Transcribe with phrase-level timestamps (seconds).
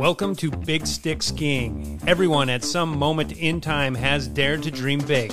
[0.00, 2.00] Welcome to Big Stick Skiing.
[2.06, 5.30] Everyone at some moment in time has dared to dream big.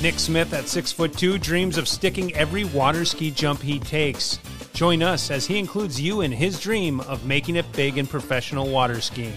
[0.00, 4.38] Nick Smith at six foot two dreams of sticking every water ski jump he takes.
[4.72, 8.66] Join us as he includes you in his dream of making it big in professional
[8.66, 9.36] water skiing.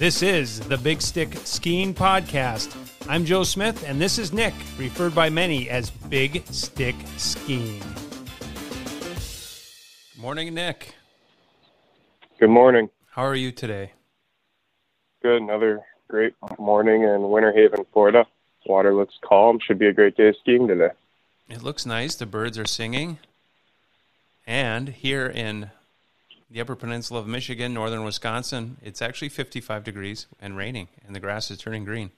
[0.00, 2.74] This is the Big Stick Skiing Podcast.
[3.08, 7.80] I'm Joe Smith, and this is Nick, referred by many as Big Stick Skiing.
[10.18, 10.96] Morning, Nick.
[12.40, 12.90] Good morning.
[13.12, 13.92] How are you today?
[15.20, 15.42] Good.
[15.42, 18.24] Another great morning in Winter Haven, Florida.
[18.64, 19.58] Water looks calm.
[19.60, 20.88] Should be a great day of skiing today.
[21.46, 22.14] It looks nice.
[22.14, 23.18] The birds are singing.
[24.46, 25.70] And here in
[26.50, 31.20] the Upper Peninsula of Michigan, northern Wisconsin, it's actually 55 degrees and raining, and the
[31.20, 32.12] grass is turning green.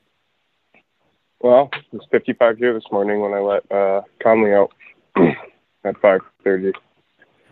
[1.41, 4.71] Well, it was 55 here this morning when I let uh, Conley out
[5.85, 6.73] at 5:30.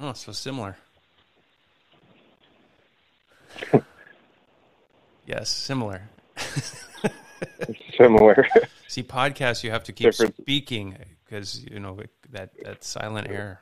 [0.00, 0.76] Oh, so similar.
[5.26, 6.08] yes, similar.
[7.96, 8.46] Similar.
[8.88, 10.36] See, podcasts you have to keep Different.
[10.36, 11.98] speaking because you know
[12.30, 13.60] that that silent air.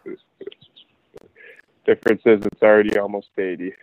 [1.87, 3.75] Difference is it's already almost 80.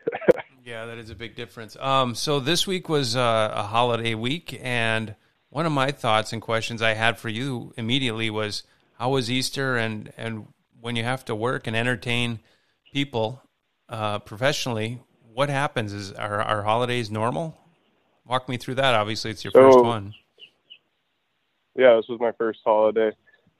[0.67, 1.77] Yeah, that is a big difference.
[1.79, 5.15] Um, so this week was uh, a holiday week, and
[5.49, 8.63] one of my thoughts and questions I had for you immediately was,
[8.99, 10.47] how was Easter, and and
[10.81, 12.41] when you have to work and entertain
[12.91, 13.41] people
[13.87, 14.99] uh, professionally,
[15.37, 15.93] what happens?
[15.93, 17.55] Is are our holidays normal?
[18.25, 18.95] Walk me through that.
[18.95, 20.15] Obviously, it's your So- first one.
[21.75, 23.11] yeah, this was my first holiday.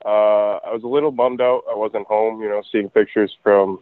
[0.04, 1.62] Uh, I was a little bummed out.
[1.70, 3.80] I wasn't home, you know, seeing pictures from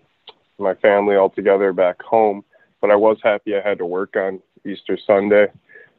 [0.59, 2.45] my family all together back home.
[2.83, 5.47] But I was happy I had to work on Easter Sunday.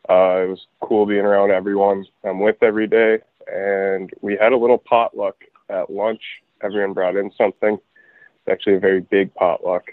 [0.08, 3.22] Uh, it was cool being around everyone I'm with every day.
[3.52, 6.22] And we had a little potluck at lunch.
[6.62, 7.74] Everyone brought in something.
[7.74, 9.92] It's actually a very big potluck.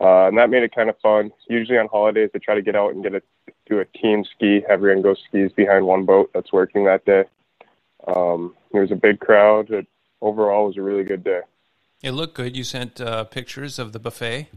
[0.00, 1.30] Uh, and that made it kind of fun.
[1.48, 3.22] Usually on holidays, I try to get out and get a
[3.66, 4.62] do a team ski.
[4.68, 7.24] Everyone goes skis behind one boat that's working that day.
[8.06, 9.70] Um, there was a big crowd.
[9.70, 9.86] It
[10.20, 11.40] overall was a really good day.
[12.02, 12.56] It looked good.
[12.56, 14.48] You sent uh, pictures of the buffet.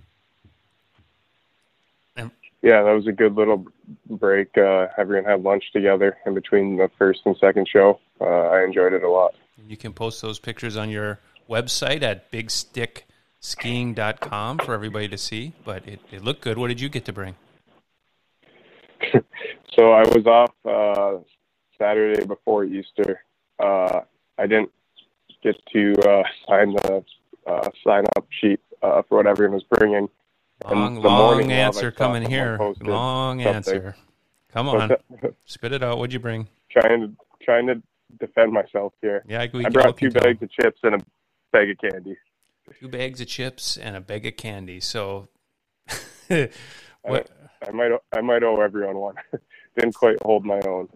[2.17, 2.31] And
[2.61, 3.65] Yeah, that was a good little
[4.09, 4.57] break.
[4.57, 7.99] Uh, everyone had lunch together in between the first and second show.
[8.19, 9.33] Uh, I enjoyed it a lot.
[9.65, 11.19] You can post those pictures on your
[11.49, 12.29] website at
[13.41, 15.53] bigstickskiing.com for everybody to see.
[15.63, 16.57] But it, it looked good.
[16.57, 17.35] What did you get to bring?
[19.75, 21.19] So I was off uh,
[21.77, 23.21] Saturday before Easter.
[23.59, 23.99] Uh,
[24.39, 24.71] I didn't
[25.43, 27.03] get to uh, sign the
[27.45, 30.09] uh, sign up sheet uh, for what everyone was bringing.
[30.65, 32.57] Long, the morning long answer coming here.
[32.81, 33.55] Long something.
[33.55, 33.95] answer.
[34.51, 34.95] Come on.
[35.45, 35.99] Spit it out.
[35.99, 36.47] What'd you bring?
[36.71, 37.11] trying to
[37.43, 37.81] trying to
[38.19, 39.23] defend myself here.
[39.27, 40.99] Yeah, we I brought two bags of chips and a
[41.51, 42.17] bag of candy.
[42.79, 44.79] Two bags of chips and a bag of candy.
[44.79, 45.27] So,
[46.29, 46.49] I,
[47.01, 47.29] what,
[47.65, 49.15] I might I might owe everyone one.
[49.77, 50.89] Didn't quite hold my own.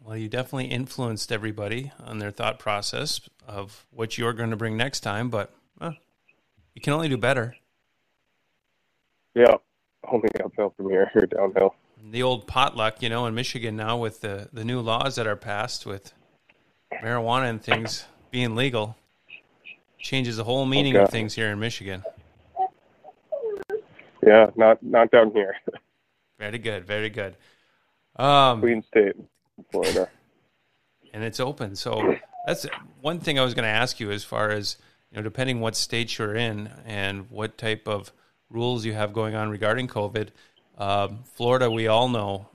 [0.00, 4.76] well, you definitely influenced everybody on their thought process of what you're going to bring
[4.76, 5.30] next time.
[5.30, 5.92] But uh,
[6.74, 7.56] you can only do better.
[9.34, 9.56] Yeah,
[10.10, 11.74] only uphill from here or downhill.
[12.02, 15.36] the old potluck, you know, in Michigan now with the, the new laws that are
[15.36, 16.12] passed with
[17.02, 18.96] marijuana and things being legal,
[20.04, 22.04] changes the whole meaning of things here in Michigan.
[24.24, 25.56] Yeah, not not down here.
[26.38, 27.36] Very good, very good.
[28.16, 29.14] Um, Clean state,
[29.70, 30.08] Florida.
[31.14, 31.76] and it's open.
[31.76, 32.66] So that's
[33.00, 34.76] one thing I was going to ask you as far as
[35.10, 38.12] you know, depending what state you're in and what type of
[38.50, 40.30] rules you have going on regarding COVID.
[40.76, 42.48] Um, Florida, we all know,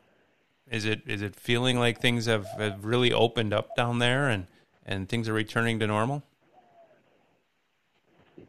[0.70, 4.48] is it is it feeling like things have, have really opened up down there and
[4.86, 6.22] and things are returning to normal?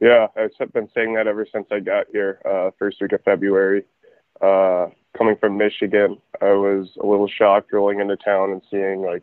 [0.01, 3.85] Yeah, I've been saying that ever since I got here, uh, first week of February.
[4.41, 9.23] Uh, coming from Michigan, I was a little shocked rolling into town and seeing like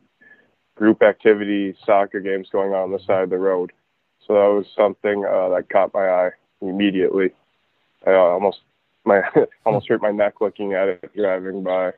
[0.75, 3.71] group activity soccer games going on on the side of the road.
[4.25, 6.29] So that was something uh, that caught my eye
[6.61, 7.31] immediately.
[8.05, 8.59] I uh, almost
[9.03, 9.21] my
[9.65, 11.93] almost hurt my neck looking at it driving by.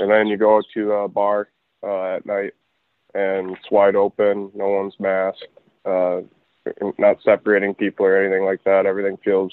[0.00, 1.48] And then you go to a bar
[1.82, 2.52] uh, at night,
[3.14, 5.46] and it's wide open, no one's masked.
[5.86, 6.20] Uh,
[6.98, 8.86] not separating people or anything like that.
[8.86, 9.52] Everything feels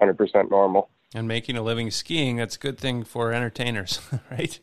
[0.00, 0.88] 100% normal.
[1.14, 4.00] And making a living skiing, that's a good thing for entertainers,
[4.30, 4.58] right?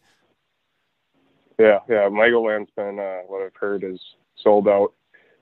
[1.60, 2.10] Yeah, yeah.
[2.10, 4.00] Legoland's been uh, what I've heard is
[4.36, 4.92] sold out.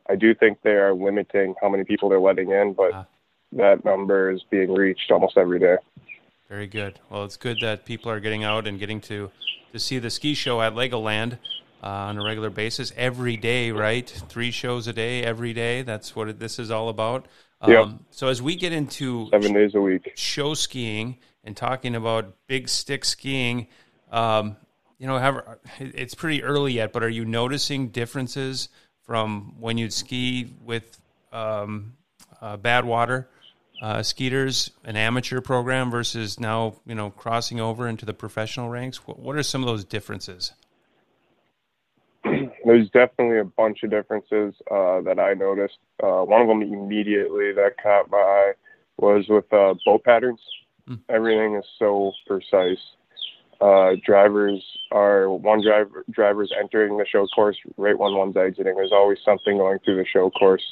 [0.09, 3.05] I do think they are limiting how many people they're letting in, but Ah.
[3.53, 5.77] that number is being reached almost every day.
[6.49, 6.99] Very good.
[7.09, 9.31] Well, it's good that people are getting out and getting to
[9.71, 11.37] to see the ski show at Legoland
[11.83, 14.07] uh, on a regular basis every day, right?
[14.29, 15.81] Three shows a day, every day.
[15.81, 17.27] That's what it, this is all about.
[17.61, 17.87] Um, Yep.
[18.11, 20.13] So as we get into Seven days a week.
[20.15, 23.67] show skiing and talking about big stick skiing.
[24.11, 24.57] Um,
[24.99, 28.69] you know, have, it's pretty early yet, but are you noticing differences
[29.03, 30.99] from when you'd ski with
[31.33, 31.93] um,
[32.39, 33.25] uh, Badwater
[33.81, 39.07] uh, skeeters, an amateur program versus now, you know, crossing over into the professional ranks?
[39.07, 40.53] What, what are some of those differences?
[42.65, 45.79] There's definitely a bunch of differences uh, that I noticed.
[46.01, 48.53] Uh, one of them immediately that caught my eye
[48.97, 50.39] was with uh, boat patterns.
[50.87, 50.99] Mm.
[51.09, 52.77] Everything is so precise.
[53.59, 58.75] Uh, drivers are one driver drivers entering the show course right when one's exiting.
[58.75, 60.63] There's always something going through the show course.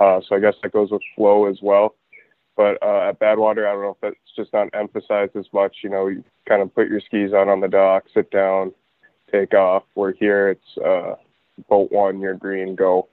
[0.00, 1.94] Uh, so I guess that goes with flow as well.
[2.56, 5.76] But uh, at Badwater, I don't know if that's just not emphasized as much.
[5.82, 8.72] You know, you kind of put your skis on on the dock, sit down,
[9.30, 9.84] take off.
[9.94, 11.14] Where here, it's uh,
[11.68, 13.08] boat one, you're green, go,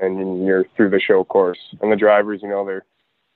[0.00, 1.58] and you're through the show course.
[1.80, 2.84] And the drivers, you know, they're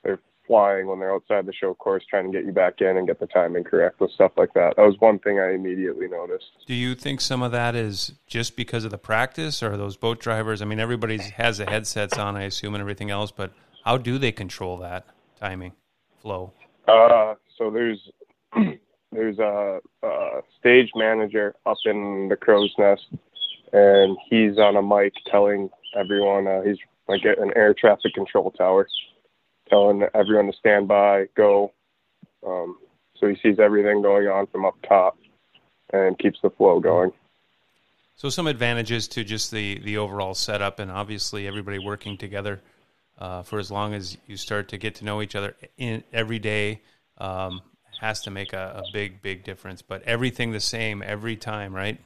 [0.02, 3.06] they're flying when they're outside the show course, trying to get you back in and
[3.06, 4.74] get the timing correct with stuff like that.
[4.76, 6.46] That was one thing I immediately noticed.
[6.66, 10.20] Do you think some of that is just because of the practice, or those boat
[10.20, 10.60] drivers?
[10.60, 13.52] I mean, everybody has the headsets on, I assume, and everything else, but
[13.84, 15.06] how do they control that?
[15.42, 15.72] timing,
[16.20, 16.52] flow?
[16.86, 17.98] Uh, so there's
[19.12, 23.06] there's a, a, stage manager up in the crow's nest,
[23.72, 26.78] and he's on a mic telling everyone uh, he's
[27.08, 28.88] like an air traffic control tower,
[29.69, 31.72] telling everyone to stand by, go.
[32.46, 32.78] Um,
[33.16, 35.16] so he sees everything going on from up top,
[35.92, 37.12] and keeps the flow going.
[38.16, 42.60] So some advantages to just the the overall setup, and obviously everybody working together
[43.19, 46.38] uh, for as long as you start to get to know each other in every
[46.38, 46.82] day
[47.19, 47.60] um,
[48.00, 52.00] has to make a, a, big big difference but everything the same every time right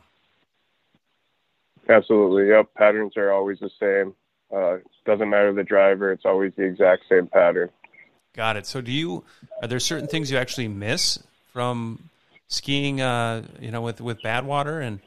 [1.89, 2.73] absolutely yep.
[2.75, 4.15] Patterns are always the same.
[4.55, 7.69] Uh, doesn't matter the driver it's always the exact same pattern.
[8.35, 8.67] Got it.
[8.67, 9.25] So do you
[9.63, 11.19] are there certain things you actually miss
[11.53, 12.11] from
[12.49, 15.01] skiing uh, you know with with bad water and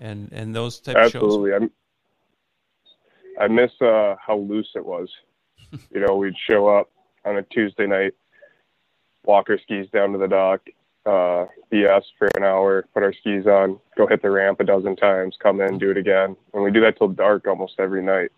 [0.00, 1.52] and and those type absolutely.
[1.52, 1.70] of shows?
[3.40, 5.08] I miss uh, how loose it was.
[5.90, 6.88] You know, we'd show up
[7.24, 8.12] on a Tuesday night,
[9.24, 10.60] walk our skis down to the dock,
[11.06, 14.96] uh, BS for an hour, put our skis on, go hit the ramp a dozen
[14.96, 16.36] times, come in, do it again.
[16.52, 18.30] And we do that till dark almost every night.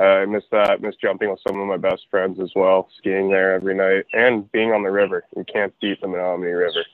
[0.00, 0.80] Uh, I miss that.
[0.80, 4.50] Miss jumping with some of my best friends as well, skiing there every night, and
[4.52, 5.24] being on the river.
[5.36, 6.84] You can't beat the Menominee River.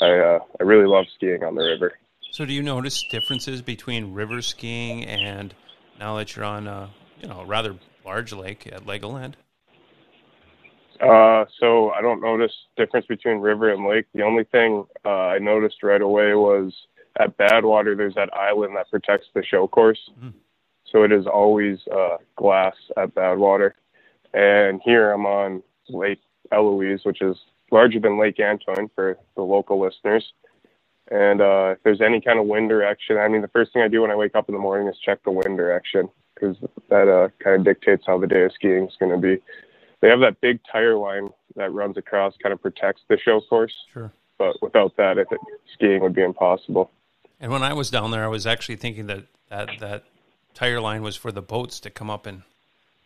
[0.00, 1.94] I uh, I really love skiing on the river.
[2.30, 5.52] So, do you notice differences between river skiing and
[5.98, 6.90] now that you're on, a,
[7.20, 9.34] you know, rather large lake at Legoland?
[11.00, 14.06] Uh, so I don't notice difference between river and lake.
[14.14, 16.72] The only thing uh, I noticed right away was
[17.18, 19.98] at Badwater, there's that island that protects the show course.
[20.22, 20.32] Mm.
[20.90, 23.72] So it is always uh, glass at Badwater.
[24.34, 26.20] And here I'm on Lake
[26.52, 27.36] Eloise, which is
[27.70, 30.32] larger than Lake Antoine for the local listeners.
[31.10, 33.88] And uh, if there's any kind of wind direction, I mean, the first thing I
[33.88, 36.56] do when I wake up in the morning is check the wind direction because
[36.90, 39.42] that uh, kind of dictates how the day of skiing is going to be.
[40.00, 43.74] They have that big tire line that runs across, kind of protects the show course.
[43.92, 44.12] Sure.
[44.38, 45.40] But without that, I think
[45.74, 46.90] skiing would be impossible.
[47.40, 50.04] And when I was down there, I was actually thinking that that, that
[50.54, 52.42] tire line was for the boats to come up and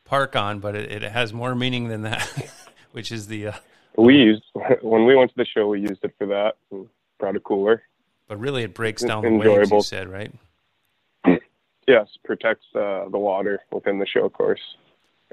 [0.04, 2.28] park on, but it, it has more meaning than that,
[2.92, 3.48] which is the.
[3.48, 3.52] Uh,
[3.96, 4.42] we used
[4.82, 6.86] when we went to the show, we used it for that and
[7.18, 7.82] brought a cooler.
[8.28, 9.56] But really, it breaks down the Enjoyable.
[9.56, 9.70] waves.
[9.72, 10.32] You said right.
[11.88, 14.60] Yes, protects uh, the water within the show course.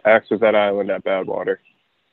[0.06, 1.58] Acts as that island at Badwater.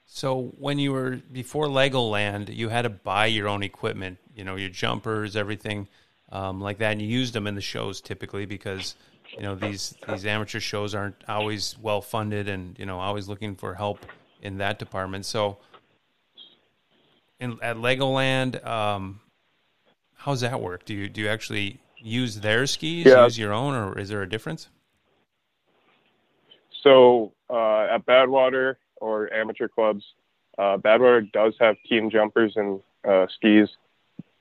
[0.07, 4.19] So when you were before Legoland, you had to buy your own equipment.
[4.35, 5.89] You know, your jumpers, everything
[6.31, 8.95] um, like that, and you used them in the shows typically because
[9.37, 13.57] you know these these amateur shows aren't always well funded, and you know always looking
[13.57, 14.07] for help
[14.43, 15.27] in that department.
[15.27, 15.59] So
[17.41, 19.21] in, at Legoland, um,
[20.15, 20.85] how's that work?
[20.85, 23.25] Do you do you actually use their skis, yeah.
[23.25, 24.69] use your own, or is there a difference?
[26.87, 30.05] So uh, at Badwater or amateur clubs,
[30.57, 33.69] uh, Badwater does have team jumpers and uh, skis,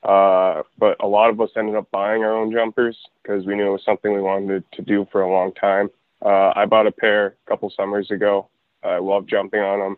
[0.04, 3.66] uh, but a lot of us ended up buying our own jumpers because we knew
[3.66, 5.90] it was something we wanted to do for a long time.
[6.24, 8.48] Uh, I bought a pair a couple summers ago.
[8.84, 9.96] I love jumping on them,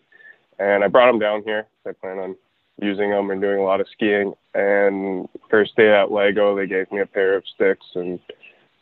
[0.59, 1.67] and I brought them down here.
[1.87, 2.35] I plan on
[2.81, 4.33] using them and doing a lot of skiing.
[4.55, 8.19] And first day at Lego, they gave me a pair of sticks and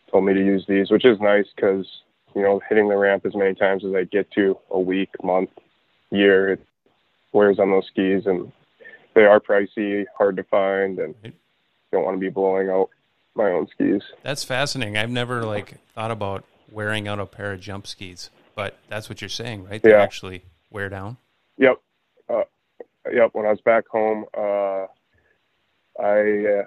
[0.08, 1.84] told me to use these, which is nice because
[2.36, 5.50] you know hitting the ramp as many times as I get to a week, month,
[6.10, 6.66] year, it
[7.32, 8.52] wears on those skis, and
[9.14, 11.14] they are pricey, hard to find, and
[11.90, 12.90] don't want to be blowing out
[13.34, 14.02] my own skis.
[14.22, 14.98] That's fascinating.
[14.98, 19.22] I've never like thought about wearing out a pair of jump skis, but that's what
[19.22, 19.82] you're saying, right?
[19.82, 20.02] They yeah.
[20.02, 21.16] actually wear down.
[21.56, 21.80] Yep.
[22.28, 22.42] Uh,
[23.10, 24.86] yep, when I was back home, uh,
[25.98, 26.64] I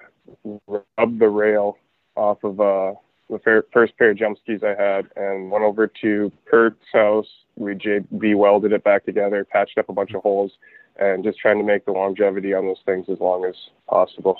[0.48, 1.78] uh, rubbed the rail
[2.16, 2.94] off of uh,
[3.30, 7.28] the first pair of jump skis I had and went over to Kurt's house.
[7.56, 10.52] We JB welded it back together, patched up a bunch of holes,
[11.00, 13.56] and just trying to make the longevity on those things as long as
[13.88, 14.38] possible.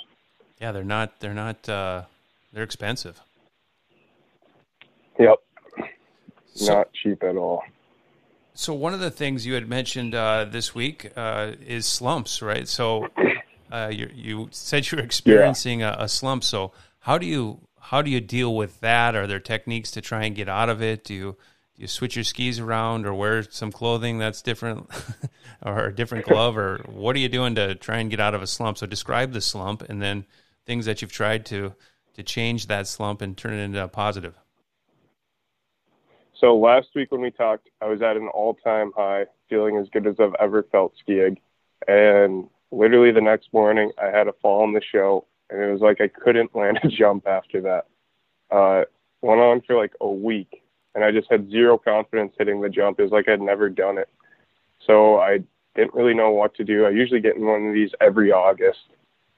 [0.60, 1.20] Yeah, they're not.
[1.20, 1.68] They're not.
[1.68, 2.02] Uh,
[2.52, 3.20] they're expensive.
[5.18, 5.36] Yep.
[6.54, 7.62] So, not cheap at all.
[8.54, 12.66] So one of the things you had mentioned uh, this week uh, is slumps, right?
[12.68, 13.08] So
[13.72, 15.96] uh, you, you, said you're experiencing yeah.
[15.98, 16.44] a, a, slump.
[16.44, 19.14] So how do you how do you deal with that?
[19.14, 21.04] Are there techniques to try and get out of it?
[21.04, 21.36] Do you
[21.76, 24.86] do you switch your skis around or wear some clothing that's different
[25.64, 28.42] or a different glove or what are you doing to try and get out of
[28.42, 28.78] a slump?
[28.78, 30.26] So describe the slump and then
[30.66, 31.74] things that you've tried to
[32.14, 34.34] to change that slump and turn it into a positive.
[36.40, 40.06] So last week when we talked, I was at an all-time high, feeling as good
[40.06, 41.38] as I've ever felt skiing.
[41.86, 45.80] And literally the next morning, I had a fall on the show, and it was
[45.80, 47.86] like I couldn't land a jump after that.
[48.50, 48.84] Uh,
[49.22, 50.62] went on for like a week,
[50.94, 52.98] and I just had zero confidence hitting the jump.
[52.98, 54.08] It was like I'd never done it.
[54.86, 55.40] So I
[55.74, 56.84] didn't really know what to do.
[56.84, 58.78] I usually get in one of these every August.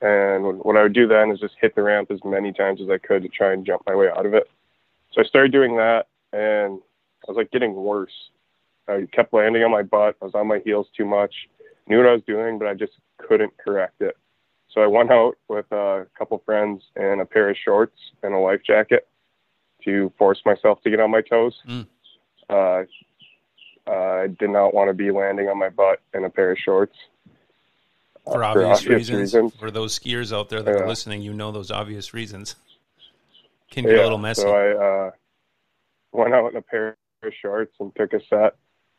[0.00, 2.90] And what I would do then is just hit the ramp as many times as
[2.90, 4.50] I could to try and jump my way out of it.
[5.12, 6.80] So I started doing that, and
[7.26, 8.30] I was like getting worse.
[8.88, 10.16] I kept landing on my butt.
[10.20, 11.32] I was on my heels too much.
[11.86, 14.16] Knew what I was doing, but I just couldn't correct it.
[14.72, 18.38] So I went out with a couple friends and a pair of shorts and a
[18.38, 19.06] life jacket
[19.84, 21.54] to force myself to get on my toes.
[21.68, 21.86] Mm.
[22.48, 22.84] Uh,
[23.90, 26.96] I did not want to be landing on my butt in a pair of shorts.
[28.24, 29.20] For, uh, obvious, for obvious reasons.
[29.20, 29.54] reasons.
[29.56, 30.82] For those skiers out there that yeah.
[30.82, 32.54] are listening, you know those obvious reasons.
[33.70, 34.42] Can get yeah, a little messy.
[34.42, 35.10] So I uh,
[36.12, 38.54] went out in a pair of shorts and took a set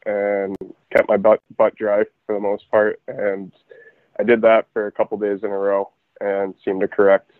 [0.05, 0.55] and
[0.91, 2.99] kept my butt butt dry for the most part.
[3.07, 3.53] And
[4.19, 5.91] I did that for a couple days in a row
[6.21, 7.31] and seemed to correct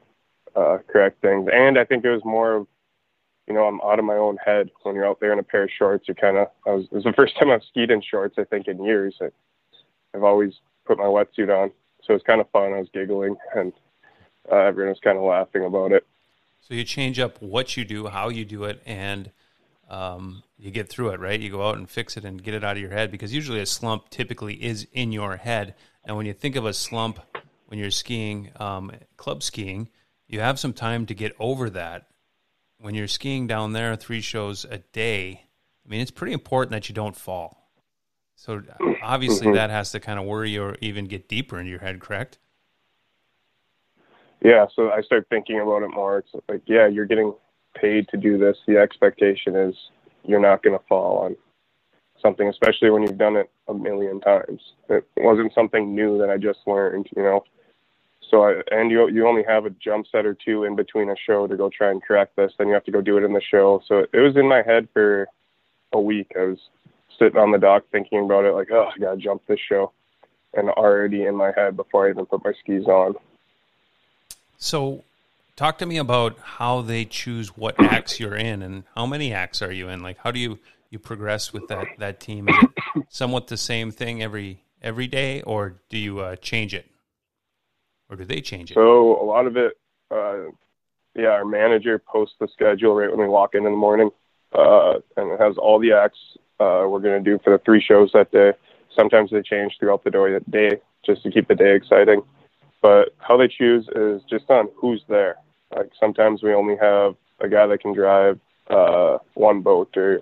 [0.55, 1.49] uh, correct things.
[1.51, 2.67] And I think it was more of
[3.47, 5.63] you know I'm out of my own head when you're out there in a pair
[5.63, 6.07] of shorts.
[6.07, 8.67] You kind of was it was the first time I've skied in shorts I think
[8.67, 9.15] in years.
[9.21, 9.29] I,
[10.15, 10.53] I've always
[10.85, 11.71] put my wetsuit on,
[12.03, 12.73] so it was kind of fun.
[12.73, 13.73] I was giggling and
[14.51, 16.05] uh, everyone was kind of laughing about it.
[16.61, 19.31] So you change up what you do, how you do it, and
[19.89, 21.39] um, you get through it, right?
[21.39, 23.59] You go out and fix it and get it out of your head because usually
[23.59, 25.75] a slump typically is in your head.
[26.05, 27.19] And when you think of a slump
[27.67, 29.89] when you're skiing, um, club skiing,
[30.27, 32.07] you have some time to get over that.
[32.77, 35.45] When you're skiing down there three shows a day,
[35.83, 37.71] I mean, it's pretty important that you don't fall.
[38.35, 38.61] So
[39.01, 39.55] obviously mm-hmm.
[39.55, 42.37] that has to kind of worry you or even get deeper into your head, correct?
[44.43, 46.19] Yeah, so I start thinking about it more.
[46.19, 47.33] It's like, yeah, you're getting
[47.73, 49.73] paid to do this, the expectation is
[50.23, 51.35] you're not going to fall on
[52.23, 54.61] something, especially when you've done it a million times.
[54.89, 57.43] It wasn't something new that I just learned, you know.
[58.31, 61.15] So I, and you you only have a jump set or two in between a
[61.15, 62.51] show to go try and correct this.
[62.57, 63.83] Then you have to go do it in the show.
[63.87, 65.27] So it, was in my head for
[65.91, 66.31] a week.
[66.39, 66.59] I was
[67.19, 69.91] sitting on the dock thinking about it, like, oh, I gotta jump this show,
[70.55, 73.13] and already in my head before I even put my skis on.
[74.57, 75.03] So
[75.55, 79.61] Talk to me about how they choose what acts you're in and how many acts
[79.61, 80.01] are you in?
[80.01, 80.57] Like how do you
[80.93, 82.47] you progress with that that team?
[82.47, 86.85] Is it somewhat the same thing every every day or do you uh, change it?
[88.09, 88.75] Or do they change it?
[88.75, 89.73] So a lot of it
[90.11, 90.51] uh,
[91.15, 94.09] yeah, our manager posts the schedule right when we walk in in the morning.
[94.53, 96.19] Uh, and it has all the acts
[96.59, 98.53] uh, we're going to do for the three shows that day.
[98.95, 102.21] Sometimes they change throughout the day just to keep the day exciting.
[102.81, 105.37] But how they choose is just on who's there.
[105.75, 110.21] Like sometimes we only have a guy that can drive uh, one boat, or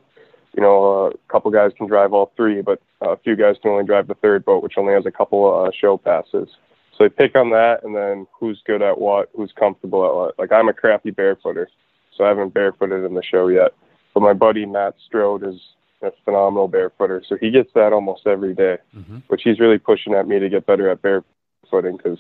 [0.56, 3.86] you know, a couple guys can drive all three, but a few guys can only
[3.86, 6.50] drive the third boat, which only has a couple uh, show passes.
[6.98, 10.40] So they pick on that, and then who's good at what, who's comfortable at what.
[10.40, 11.68] Like I'm a crappy barefooter,
[12.16, 13.72] so I haven't barefooted in the show yet.
[14.14, 15.56] But my buddy Matt Strode is
[16.02, 19.20] a phenomenal barefooter, so he gets that almost every day, mm-hmm.
[19.28, 22.20] which he's really pushing at me to get better at barefooting because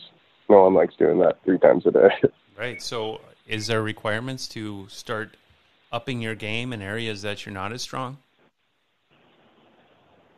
[0.49, 2.09] no one likes doing that three times a day.
[2.57, 2.79] Right.
[2.79, 5.35] So, is there requirements to start
[5.91, 8.17] upping your game in areas that you're not as strong?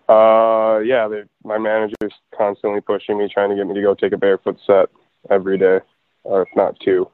[0.09, 1.07] Uh, yeah.
[1.07, 4.57] They, my manager's constantly pushing me, trying to get me to go take a barefoot
[4.65, 4.89] set
[5.29, 5.79] every day,
[6.23, 7.09] or if not two.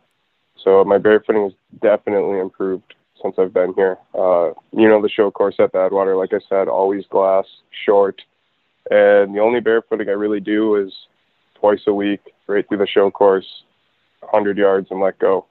[0.63, 3.97] So my barefooting has definitely improved since I've been here.
[4.13, 7.45] Uh, you know, the show course at Badwater, like I said, always glass,
[7.85, 8.21] short.
[8.89, 10.93] And the only barefooting I really do is
[11.55, 13.63] twice a week, right through the show course,
[14.21, 15.45] 100 yards and let go.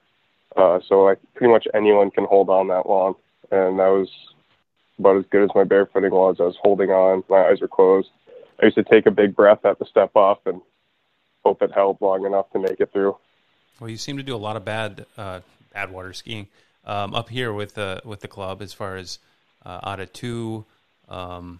[0.55, 3.15] Uh, so like pretty much anyone can hold on that long,
[3.51, 4.09] and that was
[4.97, 6.37] about as good as my barefooting was.
[6.39, 8.09] I was holding on, my eyes were closed.
[8.61, 10.61] I used to take a big breath at the step off and
[11.45, 13.15] hope it held long enough to make it through.
[13.79, 15.39] Well, you seem to do a lot of bad uh,
[15.73, 16.47] bad water skiing
[16.85, 19.19] um, up here with the with the club as far as
[19.65, 20.65] uh, out of two.
[21.07, 21.59] Um,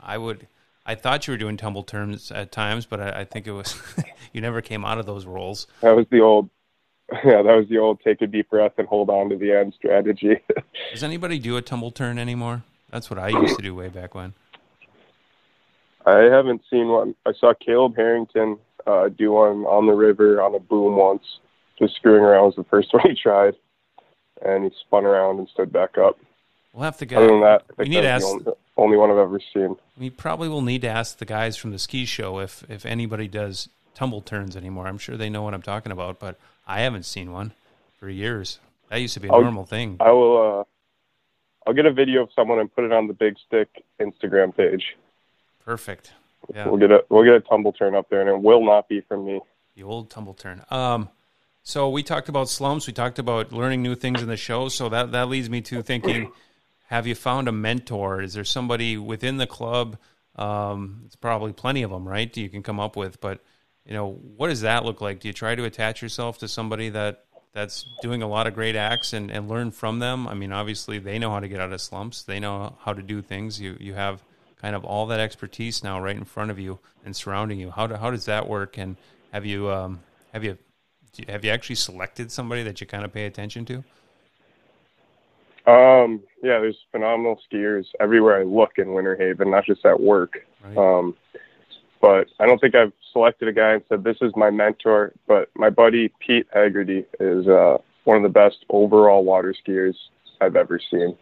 [0.00, 0.46] I would.
[0.88, 3.76] I thought you were doing tumble turns at times, but I, I think it was
[4.32, 5.66] you never came out of those rolls.
[5.80, 6.48] That was the old,
[7.24, 9.74] yeah, that was the old take a deep breath and hold on to the end
[9.76, 10.40] strategy.
[10.92, 12.64] Does anybody do a tumble turn anymore?
[12.90, 14.34] That's what I used to do way back when.
[16.04, 17.14] I haven't seen one.
[17.24, 21.22] I saw Caleb Harrington uh, do one on the river on a boom once.
[21.78, 23.54] Just screwing around was the first one he tried,
[24.44, 26.18] and he spun around and stood back up.
[26.72, 27.16] We'll have to go.
[27.18, 28.44] Other than that, I we think need to that's ask.
[28.44, 29.76] the only, only one I've ever seen.
[29.96, 33.28] We probably will need to ask the guys from the ski show if if anybody
[33.28, 34.86] does tumble turns anymore.
[34.86, 37.52] I'm sure they know what I'm talking about, but I haven't seen one
[37.98, 38.58] for years.
[38.90, 39.96] That used to be a I'll- normal thing.
[40.00, 40.60] I will.
[40.60, 40.64] Uh,
[41.66, 43.68] I'll get a video of someone and put it on the Big Stick
[44.00, 44.96] Instagram page.
[45.64, 46.12] Perfect.
[46.54, 46.68] Yeah.
[46.68, 49.00] We'll get a we'll get a tumble turn up there, and it will not be
[49.00, 49.40] from me.
[49.74, 50.62] The old tumble turn.
[50.70, 51.08] Um,
[51.64, 52.86] so we talked about slumps.
[52.86, 54.68] We talked about learning new things in the show.
[54.68, 56.30] So that that leads me to thinking:
[56.86, 58.22] Have you found a mentor?
[58.22, 59.98] Is there somebody within the club?
[60.36, 62.34] Um, it's probably plenty of them, right?
[62.36, 63.40] You can come up with, but
[63.86, 65.20] you know, what does that look like?
[65.20, 68.76] Do you try to attach yourself to somebody that that's doing a lot of great
[68.76, 70.26] acts and, and learn from them?
[70.26, 72.22] I mean, obviously they know how to get out of slumps.
[72.22, 73.60] They know how to do things.
[73.60, 74.22] You you have
[74.60, 77.70] kind of all that expertise now right in front of you and surrounding you.
[77.70, 78.76] How do, how does that work?
[78.76, 78.96] And
[79.32, 80.00] have you um,
[80.32, 80.58] have you
[81.28, 83.84] have you actually selected somebody that you kind of pay attention to?
[85.66, 90.46] Um, yeah, there's phenomenal skiers everywhere I look in Winter Haven, not just at work.
[90.64, 90.76] Right.
[90.76, 91.16] Um,
[92.06, 95.12] but I don't think I've selected a guy and said this is my mentor.
[95.26, 99.96] But my buddy Pete Haggerty is uh, one of the best overall water skiers
[100.40, 101.16] I've ever seen.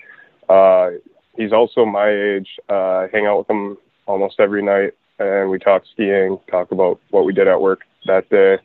[0.47, 0.91] Uh,
[1.38, 2.49] he's also my age.
[2.69, 7.00] Uh, I hang out with him almost every night, and we talk skiing, talk about
[7.09, 8.59] what we did at work that day.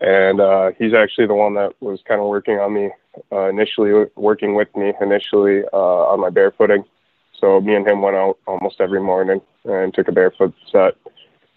[0.00, 2.88] And uh, he's actually the one that was kind of working on me
[3.30, 6.84] uh, initially, working with me initially uh, on my barefooting.
[7.38, 10.94] So me and him went out almost every morning and took a barefoot set.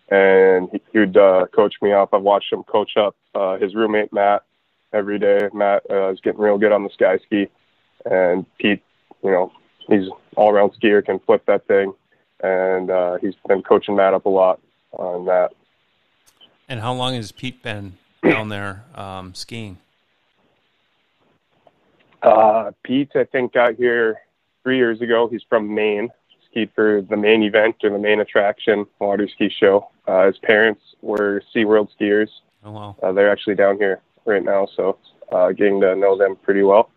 [0.09, 2.13] And he, he would uh, coach me up.
[2.13, 4.43] I've watched him coach up uh, his roommate Matt
[4.93, 5.49] every day.
[5.53, 7.47] Matt uh, is getting real good on the sky ski,
[8.09, 8.81] and Pete,
[9.23, 9.51] you know,
[9.87, 11.93] he's all around skier, can flip that thing,
[12.41, 14.61] and uh, he's been coaching Matt up a lot
[14.93, 15.51] on that.
[16.69, 19.77] And how long has Pete been down there um, skiing?
[22.21, 24.19] Uh, Pete, I think, got here
[24.63, 25.27] three years ago.
[25.29, 26.09] He's from Maine.
[26.57, 29.89] Skied for the main event or the main attraction water ski show.
[30.07, 32.29] Uh, his parents were SeaWorld skiers.
[32.63, 34.97] Oh wow, Uh, they're actually down here right now, so
[35.31, 36.89] uh, getting to know them pretty well.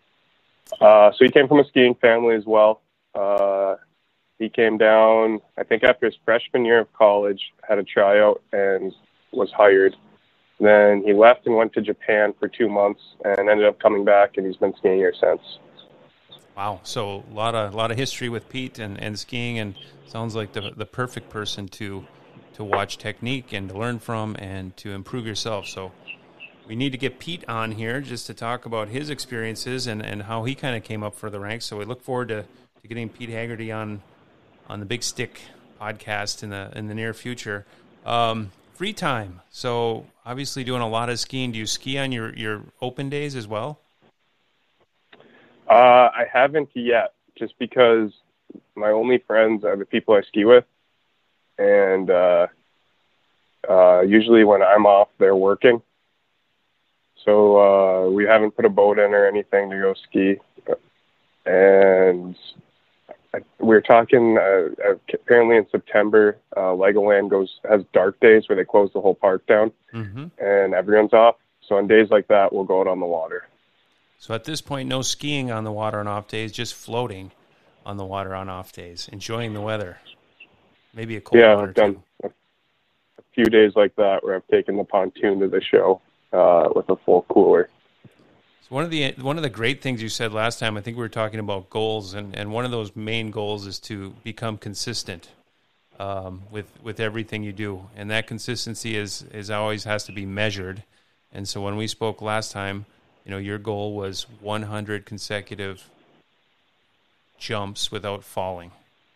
[0.79, 2.81] Uh, so he came from a skiing family as well.
[3.13, 3.75] Uh,
[4.39, 8.91] he came down, I think, after his freshman year of college, had a tryout and
[9.31, 9.95] was hired.
[10.59, 14.37] Then he left and went to Japan for two months and ended up coming back,
[14.37, 15.41] and he's been skiing here since.
[16.55, 16.79] Wow!
[16.83, 19.75] So a lot of lot of history with Pete and, and skiing, and
[20.07, 22.05] sounds like the the perfect person to
[22.53, 25.67] to watch technique and to learn from and to improve yourself.
[25.67, 25.91] So
[26.67, 30.23] we need to get Pete on here just to talk about his experiences and, and
[30.23, 31.65] how he kind of came up for the ranks.
[31.65, 32.43] So we look forward to,
[32.81, 34.01] to getting Pete Haggerty on
[34.69, 35.41] on the Big Stick
[35.79, 37.65] podcast in the in the near future.
[38.05, 39.41] Um, free time.
[39.49, 41.51] So obviously doing a lot of skiing.
[41.51, 43.79] Do you ski on your, your open days as well?
[45.71, 48.11] Uh, I haven't yet, just because
[48.75, 50.65] my only friends are the people I ski with,
[51.57, 52.47] and uh,
[53.69, 55.81] uh, usually when I'm off, they're working.
[57.23, 60.39] So uh, we haven't put a boat in or anything to go ski,
[61.45, 62.35] and
[63.33, 64.37] I, we are talking.
[64.37, 69.15] Uh, apparently, in September, uh, Legoland goes has dark days where they close the whole
[69.15, 70.25] park down, Mm-hmm.
[70.39, 71.35] and everyone's off.
[71.67, 73.47] So on days like that, we'll go out on the water.
[74.21, 77.31] So at this point, no skiing on the water on off days, just floating
[77.83, 79.97] on the water on off days, enjoying the weather.
[80.93, 84.77] Maybe a cold yeah, I've done a, a few days like that where I've taken
[84.77, 87.67] the pontoon to the show uh, with a full cooler.
[88.61, 90.97] So one of the one of the great things you said last time, I think
[90.97, 94.59] we were talking about goals, and, and one of those main goals is to become
[94.59, 95.29] consistent
[95.99, 100.27] um, with with everything you do, and that consistency is is always has to be
[100.27, 100.83] measured.
[101.33, 102.85] And so when we spoke last time,
[103.25, 105.89] you know, your goal was 100 consecutive
[107.37, 108.71] jumps without falling,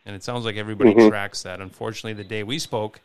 [0.05, 1.09] and it sounds like everybody Mhm.
[1.09, 1.61] tracks that.
[1.61, 3.01] Unfortunately, the day we spoke,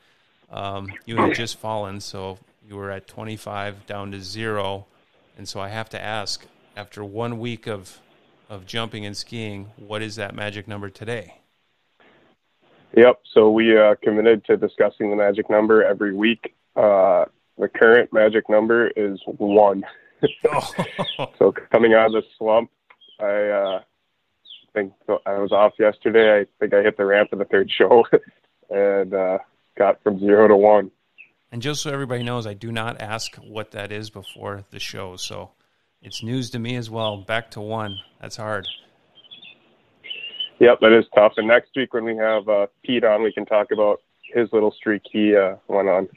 [0.50, 4.86] um, you had just fallen, so you were at 25 down to zero.
[5.36, 8.00] And so I have to ask, after one week of
[8.48, 11.34] of jumping and skiing, what is that magic number today?
[12.96, 13.20] Yep.
[13.32, 16.52] So we uh, committed to discussing the magic number every week.
[16.74, 17.26] Uh,
[17.58, 19.84] the current magic number is one.
[20.50, 21.30] Oh.
[21.38, 22.70] so coming out of the slump,
[23.18, 23.80] I uh,
[24.72, 24.92] think
[25.26, 26.40] I was off yesterday.
[26.40, 28.04] I think I hit the ramp in the third show
[28.70, 29.38] and uh,
[29.76, 30.90] got from zero to one.
[31.52, 35.16] And just so everybody knows, I do not ask what that is before the show,
[35.16, 35.50] so
[36.00, 37.18] it's news to me as well.
[37.18, 37.98] Back to one.
[38.20, 38.68] That's hard.
[40.60, 41.32] Yep, that is tough.
[41.38, 44.00] And next week when we have uh, Pete on, we can talk about
[44.32, 46.08] his little streak he uh, went on.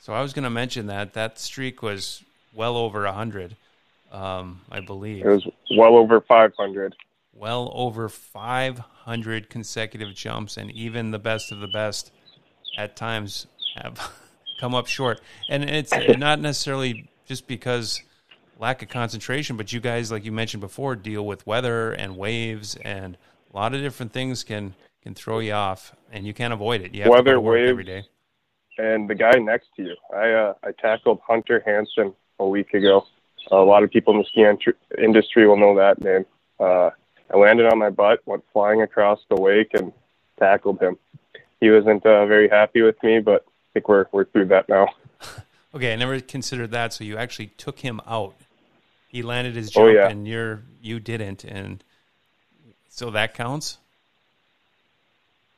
[0.00, 2.22] So I was going to mention that that streak was
[2.54, 3.56] well over a hundred,
[4.12, 5.24] um, I believe.
[5.24, 6.94] It was well over five hundred.
[7.32, 12.12] Well over five hundred consecutive jumps, and even the best of the best
[12.78, 14.12] at times have
[14.60, 15.20] come up short.
[15.48, 18.02] And it's not necessarily just because
[18.58, 22.76] lack of concentration, but you guys, like you mentioned before, deal with weather and waves,
[22.76, 23.16] and
[23.52, 26.94] a lot of different things can can throw you off, and you can't avoid it.
[26.94, 28.04] You have weather, waves, every day.
[28.78, 32.14] And the guy next to you, I uh, I tackled Hunter Hansen
[32.44, 33.06] a week ago.
[33.50, 34.44] a lot of people in the ski
[35.02, 36.24] industry will know that name.
[36.58, 36.90] Uh,
[37.32, 39.92] I landed on my butt, went flying across the wake, and
[40.38, 40.96] tackled him.
[41.60, 44.88] He wasn't uh, very happy with me, but I think we're we're through that now.
[45.74, 46.92] okay, I never considered that.
[46.92, 48.34] So you actually took him out.
[49.08, 50.08] He landed his oh, jump, oh, yeah.
[50.08, 51.82] and you're you didn't, and
[52.88, 53.78] so that counts.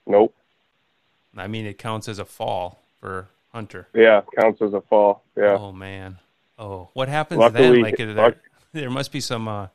[0.06, 0.34] Nope.
[1.36, 3.88] I mean, it counts as a fall for Hunter.
[3.94, 5.22] Yeah, counts as a fall.
[5.36, 5.56] Yeah.
[5.58, 6.18] Oh man.
[6.58, 7.82] Oh, what happens Luckily, then?
[7.82, 8.36] Like there,
[8.72, 9.48] there must be some.
[9.48, 9.68] Uh,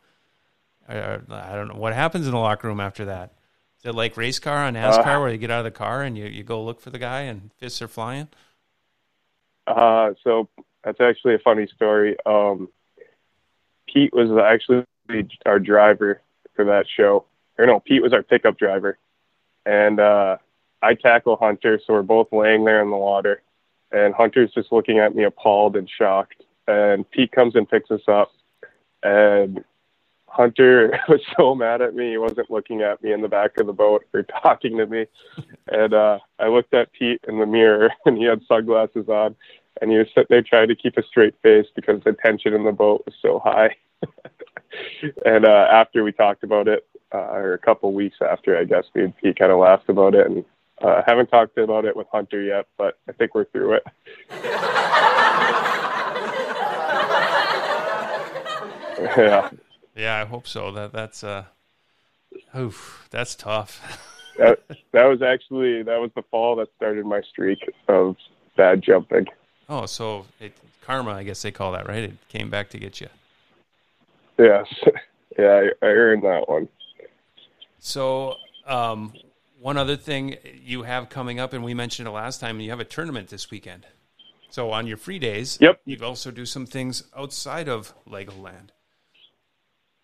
[0.88, 3.34] I, I don't know what happens in the locker room after that.
[3.80, 6.04] Is it like race car on NASCAR uh, where you get out of the car
[6.04, 8.28] and you, you go look for the guy and fists are flying?
[9.66, 10.50] Uh, so
[10.84, 12.16] that's actually a funny story.
[12.26, 12.70] Um,
[13.88, 14.86] Pete was actually
[15.46, 16.22] our driver
[16.56, 17.26] for that show.
[17.58, 18.98] Or no, Pete was our pickup driver.
[19.66, 20.38] And uh,
[20.82, 23.42] I tackle Hunter, so we're both laying there in the water.
[23.92, 26.44] And Hunter's just looking at me appalled and shocked.
[26.68, 28.32] And Pete comes and picks us up.
[29.04, 29.64] And
[30.32, 32.12] Hunter was so mad at me.
[32.12, 35.06] He wasn't looking at me in the back of the boat or talking to me.
[35.68, 39.36] And uh, I looked at Pete in the mirror, and he had sunglasses on,
[39.82, 42.64] and he was sitting there trying to keep a straight face because the tension in
[42.64, 43.76] the boat was so high.
[45.26, 48.86] and uh, after we talked about it, uh, or a couple weeks after, I guess,
[48.94, 50.46] we Pete kind of laughed about it, and
[50.82, 53.84] uh, haven't talked about it with Hunter yet, but I think we're through it.
[59.18, 59.50] yeah.
[59.96, 60.72] Yeah, I hope so.
[60.72, 61.46] That that's uh,
[62.56, 63.82] oof, that's tough.
[64.38, 64.60] that
[64.94, 68.16] that was actually that was the fall that started my streak of
[68.56, 69.26] bad jumping.
[69.68, 72.04] Oh, so it, karma, I guess they call that, right?
[72.04, 73.08] It came back to get you.
[74.38, 74.68] Yes,
[75.40, 76.68] yeah, I, I earned that one.
[77.80, 78.36] So,
[78.68, 79.14] um,
[79.60, 82.80] one other thing you have coming up, and we mentioned it last time, you have
[82.80, 83.88] a tournament this weekend.
[84.50, 88.70] So on your free days, yep, you also do some things outside of Legoland.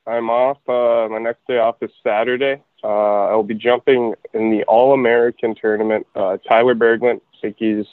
[0.08, 0.58] I'm off.
[0.68, 2.64] Uh, my next day off is Saturday.
[2.82, 6.08] Uh, I'll be jumping in the All American tournament.
[6.16, 7.86] Uh, Tyler Berglund, I think he's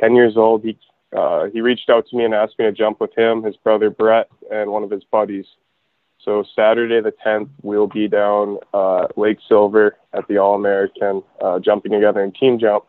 [0.00, 0.64] 10 years old.
[0.64, 0.78] He
[1.14, 3.88] uh, he reached out to me and asked me to jump with him, his brother
[3.88, 5.46] Brett, and one of his buddies.
[6.18, 11.60] So Saturday the 10th, we'll be down uh, Lake Silver at the All American, uh,
[11.60, 12.84] jumping together in team jump.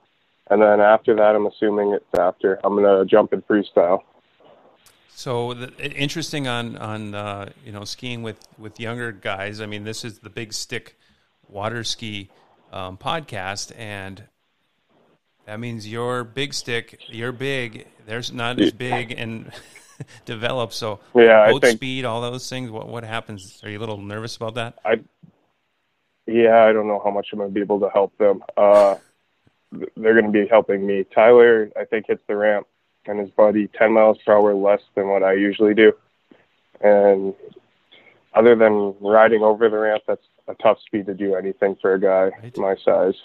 [0.50, 4.00] And then after that, I'm assuming it's after I'm gonna jump in freestyle.
[5.16, 9.62] So the, interesting on on uh, you know skiing with with younger guys.
[9.62, 10.98] I mean, this is the Big Stick
[11.48, 12.30] Water Ski
[12.74, 14.24] um, podcast, and
[15.46, 17.88] that means your big stick, you're big.
[18.06, 19.54] There's not as big and
[20.26, 20.74] developed.
[20.74, 22.70] So yeah, boat think, speed, all those things.
[22.70, 23.62] What what happens?
[23.64, 24.78] Are you a little nervous about that?
[24.84, 25.00] I
[26.28, 28.44] yeah, I don't know how much I'm going to be able to help them.
[28.58, 28.96] Uh,
[29.72, 31.06] they're going to be helping me.
[31.16, 32.68] Tyler, I think hits the ramp
[33.08, 35.94] and his buddy 10 miles per hour less than what I usually do.
[36.82, 37.34] And
[38.34, 42.00] other than riding over the ramp, that's a tough speed to do anything for a
[42.00, 42.58] guy right.
[42.58, 43.16] my size.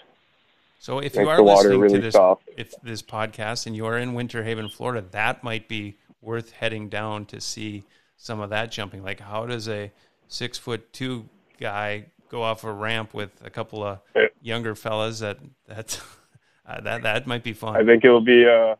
[0.78, 2.16] So if you are listening really to this,
[2.56, 6.88] if this podcast and you are in Winter Haven, Florida, that might be worth heading
[6.88, 7.84] down to see
[8.16, 9.02] some of that jumping.
[9.02, 9.92] Like, how does a
[10.28, 13.98] six foot two guy go off a ramp with a couple of
[14.40, 15.18] younger fellas?
[15.18, 15.38] That
[15.68, 16.00] that
[16.66, 17.76] uh, that that might be fun.
[17.76, 18.76] I think it'll be uh,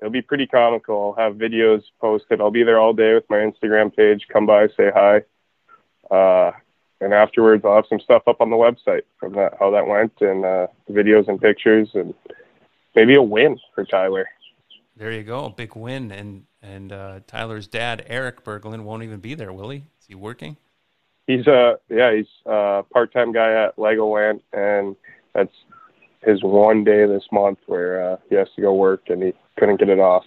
[0.00, 1.14] it'll be pretty comical.
[1.16, 2.40] I'll have videos posted.
[2.40, 4.26] I'll be there all day with my Instagram page.
[4.32, 5.22] Come by, say hi.
[6.10, 6.52] Uh,
[7.00, 10.12] and afterwards, I'll have some stuff up on the website from that, how that went,
[10.20, 12.14] and uh, videos and pictures, and
[12.94, 14.28] maybe a win for Tyler.
[14.96, 19.20] There you go, a big win, and and uh, Tyler's dad, Eric Berglund, won't even
[19.20, 19.78] be there, will he?
[19.78, 20.58] Is he working?
[21.26, 24.96] He's a yeah, he's a part-time guy at Legoland, and
[25.32, 25.54] that's
[26.22, 29.78] his one day this month where uh, he has to go work, and he couldn't
[29.78, 30.24] get it off.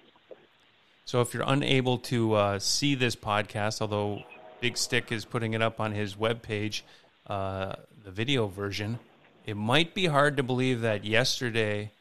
[1.05, 4.21] So if you're unable to uh, see this podcast, although
[4.61, 6.83] Big Stick is putting it up on his webpage,
[7.27, 7.73] uh,
[8.05, 8.99] the video version,
[9.45, 11.91] it might be hard to believe that yesterday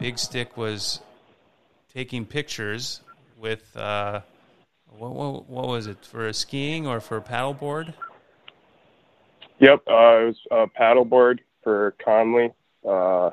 [0.00, 1.00] Big Stick was
[1.92, 3.00] taking pictures
[3.38, 4.20] with uh,
[4.96, 7.92] what, what, what was it for a skiing or for a paddleboard?
[9.58, 12.52] Yep, uh, it was a paddleboard for Conley.
[12.86, 13.30] Uh,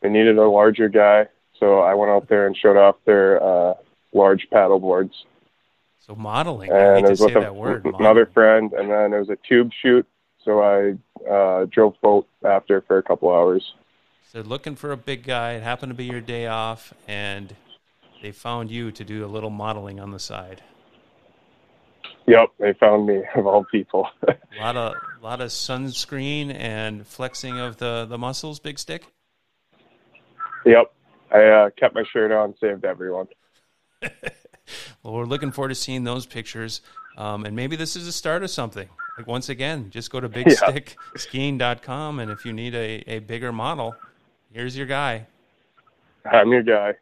[0.00, 1.26] they needed a larger guy,
[1.58, 3.74] so I went out there and showed off their uh,
[4.12, 5.24] large paddle boards.
[5.98, 7.86] So modeling, and I to say a, that word.
[7.98, 10.06] Another friend, and then it was a tube shoot.
[10.44, 13.72] So I uh, drove boat after for a couple hours.
[14.30, 15.52] So looking for a big guy.
[15.52, 17.54] It happened to be your day off, and
[18.20, 20.62] they found you to do a little modeling on the side.
[22.26, 24.08] Yep, they found me of all people.
[24.26, 28.60] a lot of a lot of sunscreen and flexing of the the muscles.
[28.60, 29.06] Big stick.
[30.66, 30.92] Yep,
[31.34, 33.26] I uh, kept my shirt on, saved everyone.
[35.02, 36.80] well, we're looking forward to seeing those pictures.
[37.16, 38.88] Um, and maybe this is the start of something.
[39.18, 43.96] Like once again, just go to bigstickskiing.com and if you need a, a bigger model,
[44.52, 45.26] here's your guy.
[46.24, 46.94] I'm your guy.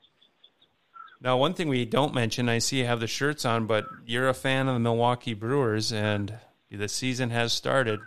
[1.20, 4.28] Now, one thing we don't mention, I see you have the shirts on, but you're
[4.28, 6.34] a fan of the Milwaukee Brewers, and
[6.68, 8.00] the season has started.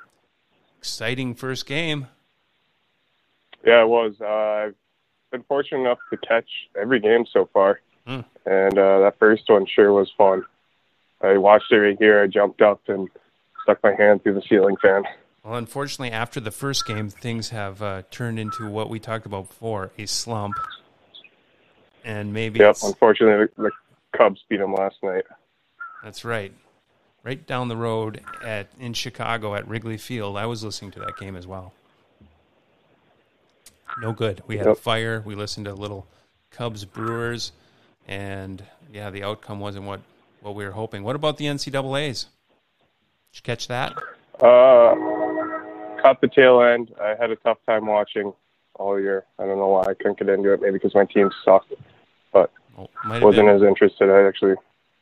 [0.79, 2.07] Exciting first game.
[3.65, 4.15] Yeah, it was.
[4.19, 4.75] Uh, I've
[5.35, 6.47] been fortunate enough to catch
[6.79, 8.21] every game so far, Hmm.
[8.45, 10.43] and uh, that first one sure was fun.
[11.21, 12.21] I watched it right here.
[12.21, 13.09] I jumped up and
[13.63, 15.03] stuck my hand through the ceiling fan.
[15.43, 19.47] Well, unfortunately, after the first game, things have uh, turned into what we talked about
[19.49, 20.55] before a slump.
[22.03, 22.59] And maybe.
[22.59, 23.71] Yep, it's- unfortunately, the, the
[24.17, 25.23] Cubs beat them last night.
[26.03, 26.53] That's right.
[27.23, 30.37] Right down the road at in Chicago at Wrigley Field.
[30.37, 31.73] I was listening to that game as well.
[34.01, 34.41] No good.
[34.47, 35.21] We had a fire.
[35.25, 36.07] We listened to little
[36.51, 37.51] Cubs Brewers,
[38.07, 40.01] and yeah, the outcome wasn't what
[40.41, 41.03] what we were hoping.
[41.03, 42.23] What about the NCAA's?
[43.31, 43.93] Did you catch that?
[44.39, 44.95] Uh,
[46.01, 46.93] caught the tail end.
[47.01, 48.33] I had a tough time watching
[48.75, 49.25] all year.
[49.39, 50.61] I don't know why I couldn't get into it.
[50.61, 51.73] Maybe because my team sucked,
[52.33, 53.55] but Oh, might have wasn't been.
[53.55, 54.09] as interested.
[54.09, 54.55] I actually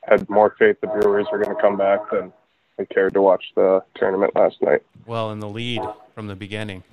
[0.08, 2.32] had more faith the Brewers were going to come back than
[2.80, 4.82] I cared to watch the tournament last night.
[5.08, 5.82] Well, in the lead
[6.14, 6.84] from the beginning,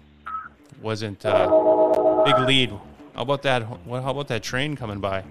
[0.81, 2.71] wasn't uh, big lead.
[3.15, 3.63] How about that?
[3.87, 4.03] What?
[4.03, 5.25] How about that train coming by?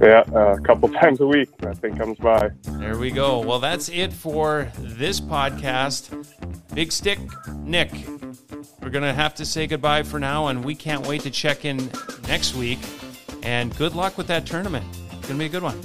[0.00, 2.50] Yeah, uh, a couple times a week that thing comes by.
[2.62, 3.40] There we go.
[3.40, 6.14] Well, that's it for this podcast.
[6.74, 7.18] Big Stick,
[7.56, 7.90] Nick,
[8.80, 11.64] we're going to have to say goodbye for now, and we can't wait to check
[11.64, 11.90] in
[12.28, 12.78] next week.
[13.42, 14.84] And good luck with that tournament.
[14.94, 15.80] It's going to be a good one.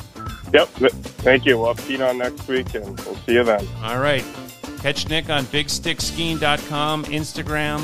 [0.54, 0.68] Yep.
[0.68, 1.58] Thank you.
[1.58, 3.68] We'll have Pete on next week, and we'll see you then.
[3.82, 4.24] All right.
[4.84, 7.80] Catch Nick on bigstickskiing.com, Instagram,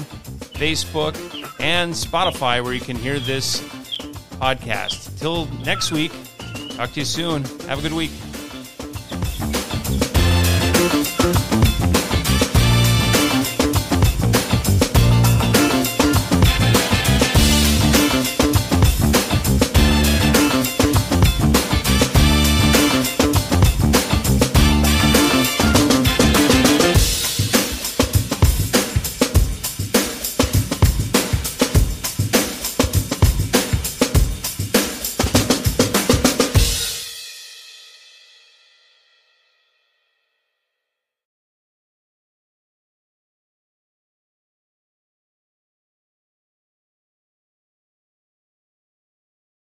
[0.59, 1.15] Facebook,
[1.61, 3.61] and Spotify, where you can hear this
[4.41, 5.17] podcast.
[5.17, 6.11] Till next week,
[6.75, 7.45] talk to you soon.
[7.67, 8.11] Have a good week.